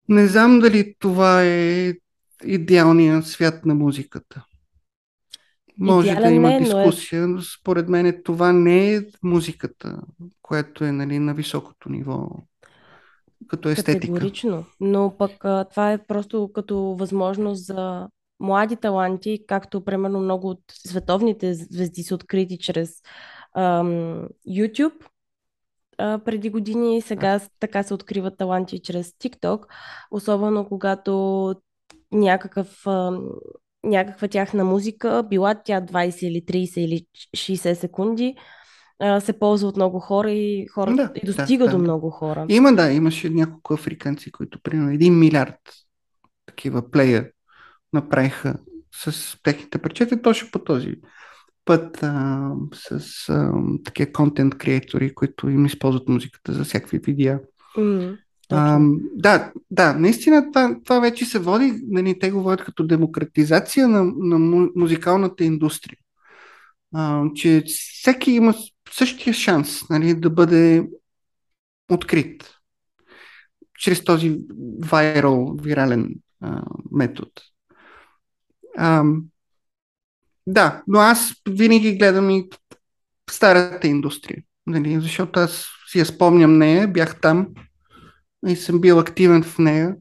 [0.08, 1.94] Не знам дали това е
[2.44, 4.44] идеалният свят на музиката.
[5.78, 7.42] Може Идеален да има не, дискусия, но, е...
[7.60, 9.98] според мен това не е музиката,
[10.42, 12.28] която е нали, на високото ниво
[13.48, 14.00] като естетика.
[14.00, 15.32] Категорично, но пък
[15.70, 18.08] това е просто като възможност за
[18.40, 23.02] млади таланти, както примерно много от световните звезди са открити чрез
[23.56, 25.04] ам, YouTube
[25.98, 29.66] а, преди години и сега така се откриват таланти чрез TikTok,
[30.10, 31.54] особено когато
[32.12, 33.28] някакъв ам,
[33.84, 38.34] някаква тяхна музика, била тя 20 или 30 или 60 секунди,
[39.20, 41.82] се ползва от много хора и, хора, да, и достига да, до да.
[41.82, 42.46] много хора.
[42.48, 45.58] Има, да, имаше няколко африканци, които примерно 1 милиард
[46.46, 47.30] такива плея
[47.92, 48.54] направиха
[48.94, 50.94] с техните парчета, точно по този
[51.64, 53.52] път а, с а,
[53.84, 57.40] такива контент креатори, които им използват музиката за всякакви видеа.
[57.76, 58.18] Mm.
[58.50, 58.78] А,
[59.14, 64.04] да, да, наистина това, това вече се води, нали, те го водят като демократизация на,
[64.16, 65.98] на музикалната индустрия.
[66.94, 68.54] А, че всеки има
[68.90, 70.88] същия шанс нали, да бъде
[71.90, 72.54] открит
[73.78, 74.38] чрез този
[74.84, 77.30] вайрал, вирален а, метод.
[78.76, 79.04] А,
[80.46, 82.48] да, но аз винаги гледам и
[83.30, 84.42] старата индустрия.
[84.66, 87.48] Нали, защото аз си я спомням нея, бях там
[88.46, 89.96] и съм бил активен в нея.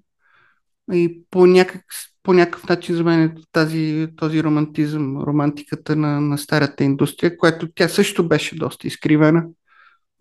[0.93, 1.85] И по, някак,
[2.23, 7.67] по някакъв начин за мен е тази, този романтизъм, романтиката на, на старата индустрия, която
[7.75, 9.45] тя също беше доста изкривена,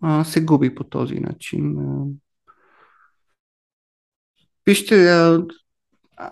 [0.01, 1.75] а, се губи по този начин.
[4.65, 5.07] Вижте,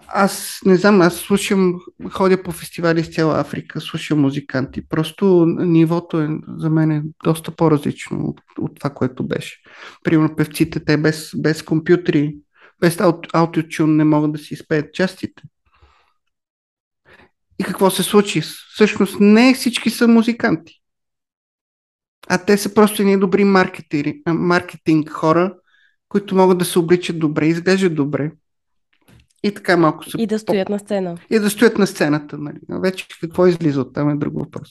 [0.08, 4.88] аз не знам, аз слушам, ходя по фестивали с цяла Африка, слушам музиканти.
[4.88, 9.62] Просто нивото е за мен е доста по-различно от, от това, което беше.
[10.04, 12.36] Примерно певците, те без, без компютри,
[12.80, 12.98] без
[13.34, 15.44] аутотюн не могат да си изпеят частите.
[17.60, 18.42] И какво се случи?
[18.42, 20.74] Всъщност не всички са музиканти.
[22.30, 23.44] А те са просто едни добри
[24.28, 25.56] маркетинг хора,
[26.10, 28.32] които могат да се обличат добре, изглеждат добре
[29.44, 30.18] и така малко се...
[30.22, 31.18] И да стоят на сцена.
[31.30, 32.38] И да стоят на сцената.
[32.38, 32.60] Нали.
[32.70, 34.70] Вече какво излиза от там е друг въпрос.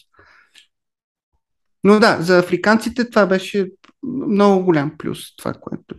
[1.85, 3.71] Но да, за африканците това беше
[4.03, 5.95] много голям плюс, това, което.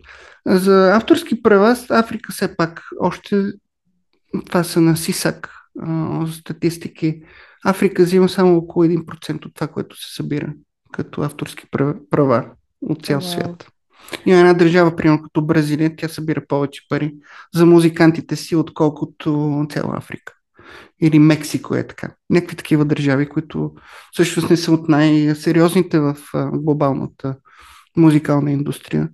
[0.46, 3.52] За авторски права, Африка все пак още
[4.46, 5.50] това са на СИСАК
[6.32, 7.22] статистики.
[7.64, 10.54] Африка взима само около 1% от това, което се събира
[10.92, 11.66] като авторски
[12.10, 12.50] права
[12.82, 13.72] от цял свят.
[14.26, 17.14] Има една държава, примерно като Бразилия, тя събира повече пари
[17.54, 20.32] за музикантите си, отколкото цяла Африка.
[21.00, 22.14] Или Мексико е така.
[22.30, 23.72] Някакви такива държави, които
[24.12, 26.16] всъщност не са от най-сериозните в
[26.52, 27.36] глобалната
[27.96, 29.08] музикална индустрия.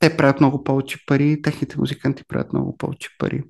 [0.00, 3.42] Те правят много повече пари, техните музиканти правят много повече пари.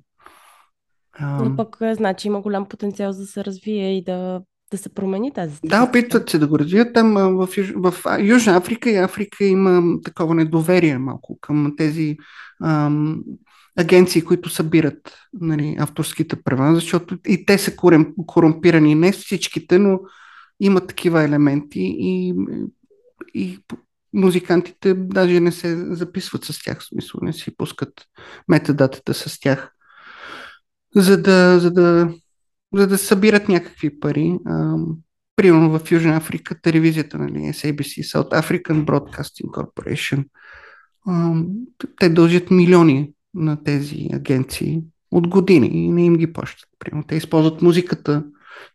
[1.21, 5.33] Но пък, значи, има голям потенциал за да се развие и да да се промени
[5.33, 5.77] тази статистика.
[5.77, 6.93] Да, опитват се да го развият.
[6.93, 12.17] Там в, в, в Южна Африка и Африка има такова недоверие малко към тези
[12.63, 13.23] ам,
[13.77, 17.75] агенции, които събират нали, авторските права, защото и те са
[18.27, 18.95] корумпирани.
[18.95, 19.99] Не всичките, но
[20.59, 22.35] има такива елементи и,
[23.33, 23.59] и
[24.13, 27.93] музикантите даже не се записват с тях, в смисъл не си пускат
[28.47, 29.71] метадатата с тях,
[30.95, 32.13] за да, за да
[32.73, 34.37] за да събират някакви пари.
[35.35, 40.25] Примерно в Южна Африка телевизията, нали, SABC, South African Broadcasting Corporation,
[41.99, 46.69] те дължат милиони на тези агенции от години и не им ги плащат.
[46.79, 48.25] Примерно, те използват музиката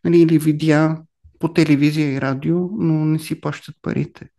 [0.03, 0.97] нали, или видеа
[1.39, 4.29] по телевизия и радио, но не си плащат парите.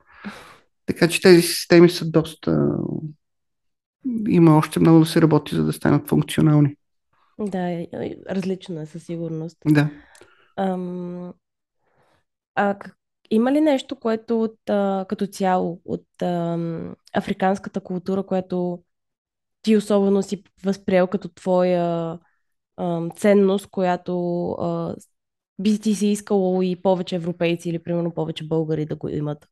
[0.86, 2.68] Така че тези системи са доста...
[4.28, 6.76] Има още много да се работи, за да станат функционални.
[7.38, 7.86] Да,
[8.30, 9.58] различно е със сигурност.
[9.66, 9.90] Да.
[10.56, 11.32] Ам,
[12.54, 12.76] а
[13.30, 16.58] има ли нещо, което от, а, като цяло от а,
[17.14, 18.82] африканската култура, което
[19.62, 22.18] ти особено си възприел като твоя
[22.76, 24.94] а, ценност, която а,
[25.58, 29.48] би ти си искало и повече европейци или примерно повече българи да го имат?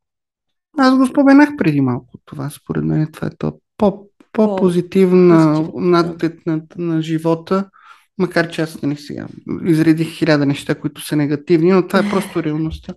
[0.79, 2.51] Аз го споменах преди малко това.
[2.51, 7.71] Според мен това е то по, по-позитивна надглед на, на живота
[8.19, 9.27] Макар че аз не сега
[9.65, 12.95] изредих хиляда неща, които са негативни, но това е просто реалността.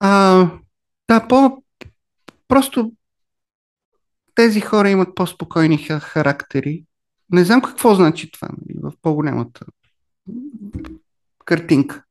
[0.00, 0.50] А,
[1.08, 1.62] да, по,
[2.48, 2.92] просто
[4.34, 6.84] тези хора имат по-спокойни характери.
[7.30, 9.66] Не знам какво значи това нали, в по-голямата
[11.44, 12.04] картинка.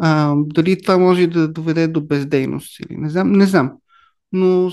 [0.00, 3.72] А, дали това може да доведе до бездейност или не знам, не знам.
[4.32, 4.70] Но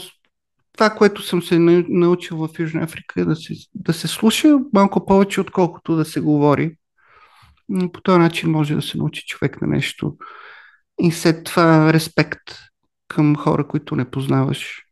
[0.78, 1.60] това, което съм се
[1.90, 6.20] научил в Южна Африка е да се, да се слуша малко повече, отколкото да се
[6.20, 6.76] говори.
[7.94, 10.18] По този начин може да се научи човек на нещо.
[11.02, 12.42] И след това респект
[13.08, 14.84] към хора, които не познаваш.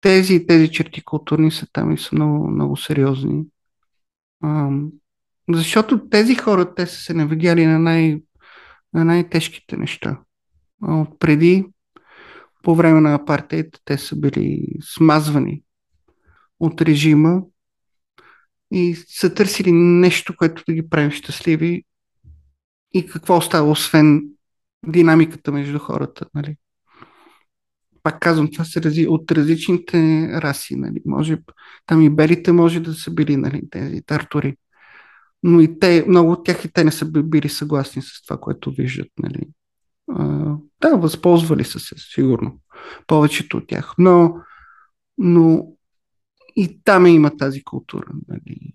[0.00, 3.44] Тези, тези черти културни са там и са много, много сериозни.
[5.52, 8.22] Защото тези хора, те са се навидяли на, най,
[8.94, 10.20] на най-тежките неща.
[10.82, 11.66] От преди
[12.66, 15.62] по време на апартейт те са били смазвани
[16.60, 17.42] от режима
[18.70, 21.84] и са търсили нещо, което да ги прави щастливи
[22.94, 24.22] и какво остава, освен
[24.86, 26.26] динамиката между хората.
[26.34, 26.56] Нали?
[28.02, 30.76] Пак казвам, това са рази, от различните раси.
[30.76, 31.02] Нали?
[31.04, 31.38] Може,
[31.86, 34.56] там и белите може да са били нали, тези тартори.
[35.42, 38.70] Но и те, много от тях и те не са били съгласни с това, което
[38.70, 39.10] виждат.
[39.18, 39.48] Нали?
[40.80, 42.58] Да, възползвали са се, сигурно.
[43.06, 43.92] Повечето от тях.
[43.98, 44.34] Но,
[45.18, 45.66] но
[46.56, 48.06] и там има тази култура.
[48.28, 48.74] Нали.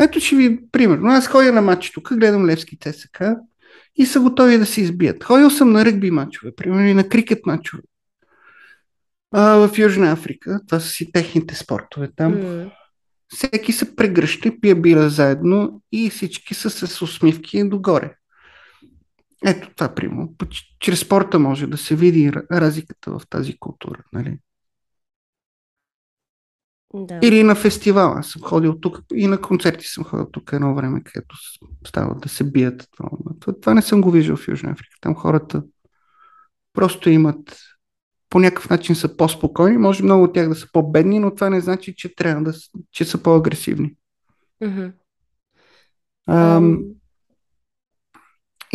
[0.00, 1.08] Ето ще ви примерно.
[1.08, 3.22] Аз ходя на матч тук, гледам Левски ЦСК
[3.96, 5.24] и са готови да се избият.
[5.24, 7.82] Ходил съм на ръгби матчове, примерно и на крикет матчове.
[9.32, 12.34] А, в Южна Африка, това са си техните спортове там.
[12.34, 12.70] Mm.
[13.28, 18.14] Всеки се прегръща, пие бира заедно и всички са с усмивки догоре.
[19.44, 20.34] Ето това, примерно.
[20.80, 24.02] Чрез спорта може да се види разликата в тази култура.
[24.12, 24.38] Нали?
[26.94, 27.20] Да.
[27.22, 28.12] Или на фестивал.
[28.12, 31.36] Аз съм ходил тук и на концерти съм ходил тук едно време, където
[31.86, 32.88] става да се бият.
[32.96, 34.96] Това, това не съм го виждал в Южна Африка.
[35.00, 35.62] Там хората
[36.72, 37.58] просто имат
[38.30, 39.78] по някакъв начин са по-спокойни.
[39.78, 42.52] Може много от тях да са по-бедни, но това не значи, че трябва да
[42.90, 43.94] че са по-агресивни.
[44.62, 44.92] Mm-hmm.
[46.26, 46.78] Ам,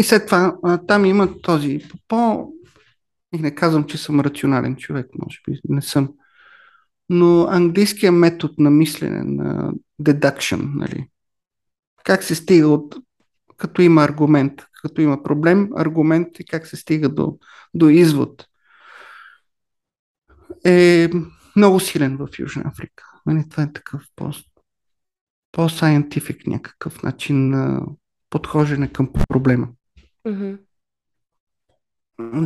[0.01, 2.51] и след това там има този по...
[3.33, 6.09] Не казвам, че съм рационален човек, може би не съм.
[7.09, 11.09] Но английският метод на мислене, на deduction, нали?
[12.03, 12.95] Как се стига от...
[13.57, 17.37] Като има аргумент, като има проблем, аргумент и как се стига до,
[17.73, 18.47] до извод
[20.65, 21.09] е
[21.55, 23.03] много силен в Южна Африка.
[23.25, 24.31] Нали, това е такъв по,
[25.51, 27.85] по-scientific някакъв начин на
[28.29, 29.67] подхождане към проблема.
[30.27, 30.57] Mm-hmm.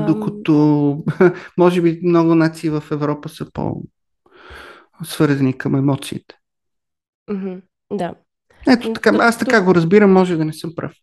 [0.07, 1.35] Докато, um...
[1.57, 6.35] може би, много нации в Европа са по-свързани към емоциите.
[7.29, 7.61] Mm-hmm.
[7.91, 8.15] Да.
[8.67, 10.93] Ето така, аз така го разбирам, може да не съм прав.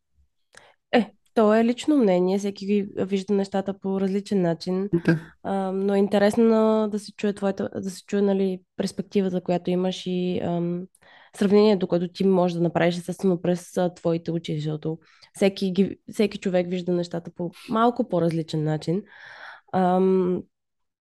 [0.93, 5.19] Е, то е лично мнение, всеки ги вижда нещата по различен начин, да.
[5.43, 10.03] а, но е интересно да се чуе, твоята, да се чуе нали, перспективата, която имаш
[10.07, 10.83] и ам,
[11.37, 14.99] сравнението, което ти можеш да направиш естествено през твоите очи, защото
[15.35, 19.03] всеки, ги, всеки човек вижда нещата по малко по-различен начин.
[19.73, 20.43] Ам,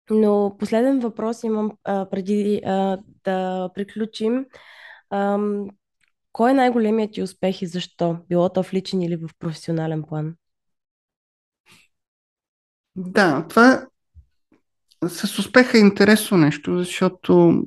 [0.10, 4.46] но последен въпрос имам а, преди а, да приключим.
[5.10, 5.68] Ам,
[6.32, 8.18] кой е най-големият ти успех и защо?
[8.30, 10.36] Било то в личен или в професионален план?
[12.96, 13.88] Да, това
[15.08, 17.64] с успеха е интересно нещо, защото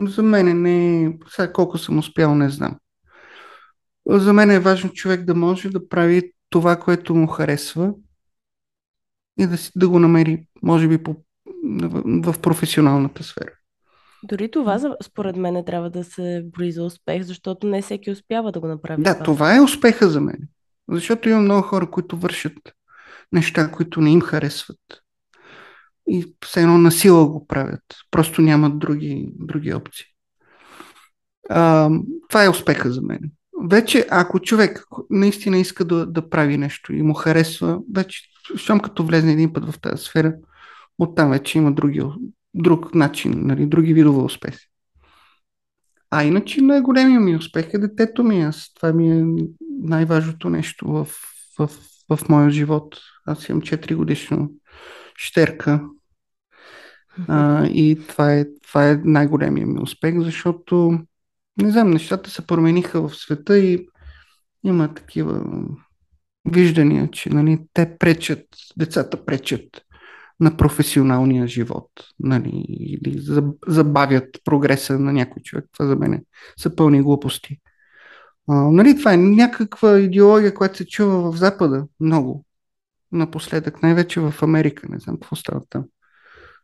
[0.00, 1.18] за мен не.
[1.28, 2.76] Сега колко съм успял, не знам.
[4.08, 7.94] За мен е важно човек да може да прави това, което му харесва
[9.38, 11.16] и да, си, да го намери, може би, по,
[11.64, 13.52] в, в професионалната сфера.
[14.22, 18.60] Дори това, според мен, трябва да се брои за успех, защото не всеки успява да
[18.60, 19.02] го направи.
[19.02, 20.38] Да, това, това е успеха за мен.
[20.90, 22.52] Защото има много хора, които вършат
[23.32, 24.78] неща, които не им харесват.
[26.08, 27.82] И все едно на сила го правят.
[28.10, 30.06] Просто нямат други, други опции.
[31.50, 31.90] А,
[32.28, 33.20] това е успеха за мен.
[33.70, 38.22] Вече, ако човек наистина иска да, да прави нещо и му харесва, вече,
[38.56, 40.34] щом като влезне един път в тази сфера,
[40.98, 42.02] оттам вече има други,
[42.54, 44.66] друг начин, нали, други видове успехи.
[46.10, 48.42] А иначе най-големия ми успех е детето ми.
[48.42, 49.24] Аз, това ми е
[49.82, 51.08] най-важното нещо в,
[51.58, 51.70] в,
[52.10, 52.96] в моя живот.
[53.26, 54.50] Аз имам 4 годишно
[55.16, 55.82] щерка.
[57.28, 60.98] А, и това е, това е най-големия ми успех, защото
[61.62, 63.88] не знам, нещата се промениха в света и
[64.64, 65.44] има такива
[66.44, 68.44] виждания, че нали, те пречат,
[68.76, 69.82] децата пречат
[70.40, 73.20] на професионалния живот, нали, или
[73.68, 75.64] забавят прогреса на някой човек.
[75.72, 76.24] Това за мен
[76.58, 77.58] са пълни глупости.
[78.48, 82.44] А, нали, това е някаква идеология, която се чува в Запада много
[83.12, 85.84] напоследък, най-вече в Америка, не знам какво става там.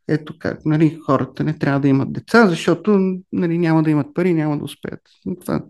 [0.08, 2.98] Ето как, нали, хората не трябва да имат деца, защото
[3.32, 5.00] нали, няма да имат пари, няма да успеят.
[5.40, 5.64] Това,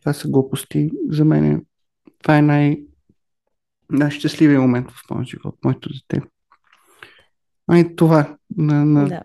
[0.00, 0.90] това са глупости.
[1.08, 1.64] За мен
[2.22, 2.82] това е най-
[3.90, 6.26] най-щастливия момент в моя живот, моето дете.
[7.68, 9.22] А и това, на, на, Да.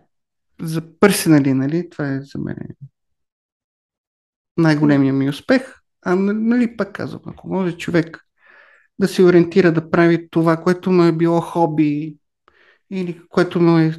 [0.62, 2.58] за персонали, нали, това е за мен
[4.58, 5.62] най-големия ми успех.
[6.02, 8.26] А нали, пак казвам, ако може човек
[9.00, 12.18] да се ориентира да прави това, което му е било хоби
[12.92, 13.94] или което му е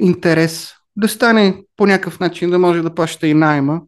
[0.00, 3.82] интерес, да стане по някакъв начин, да може да плаща и найма,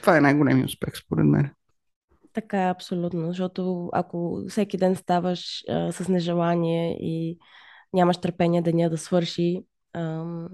[0.00, 1.50] това е най-големият успех, според мен.
[2.32, 7.38] Така е, абсолютно, защото ако всеки ден ставаш а, с нежелание и
[7.92, 9.60] нямаш търпение деня да свърши.
[9.94, 10.48] Ам...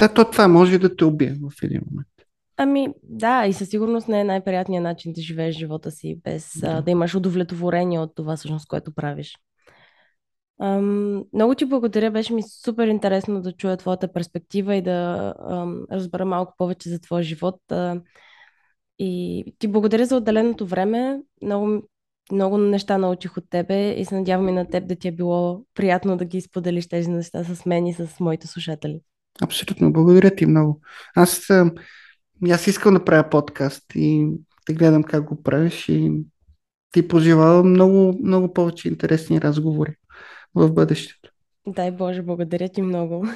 [0.00, 2.08] Да, то това може да те убие в един момент.
[2.56, 6.66] Ами, да, и със сигурност не е най-приятният начин да живееш живота си, без да,
[6.66, 9.36] а, да имаш удовлетворение от това, всъщност, което правиш.
[10.60, 15.84] Ам, много ти благодаря, беше ми супер интересно да чуя твоята перспектива и да ам,
[15.92, 17.60] разбера малко повече за твоя живот.
[17.70, 18.00] А,
[18.98, 21.22] и ти благодаря за отделеното време.
[21.42, 21.82] Много,
[22.32, 25.64] много неща научих от тебе и се надявам и на теб да ти е било
[25.74, 29.00] приятно да ги споделиш тези неща с мен и с моите слушатели.
[29.42, 30.80] Абсолютно, благодаря ти много.
[31.16, 31.50] Аз,
[32.50, 34.28] аз искам да правя подкаст и
[34.68, 36.12] да гледам как го правиш и
[36.92, 39.94] ти пожелавам много, много повече интересни разговори
[40.54, 41.30] в бъдещето.
[41.66, 43.26] Дай Боже, благодаря ти много.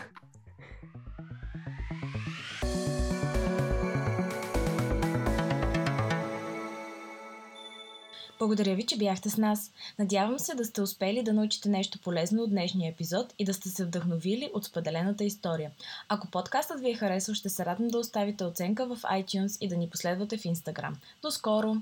[8.38, 9.72] Благодаря ви, че бяхте с нас.
[9.98, 13.68] Надявам се да сте успели да научите нещо полезно от днешния епизод и да сте
[13.68, 15.70] се вдъхновили от споделената история.
[16.08, 19.76] Ако подкастът ви е харесал, ще се радвам да оставите оценка в iTunes и да
[19.76, 20.92] ни последвате в Instagram.
[21.22, 21.76] До скоро!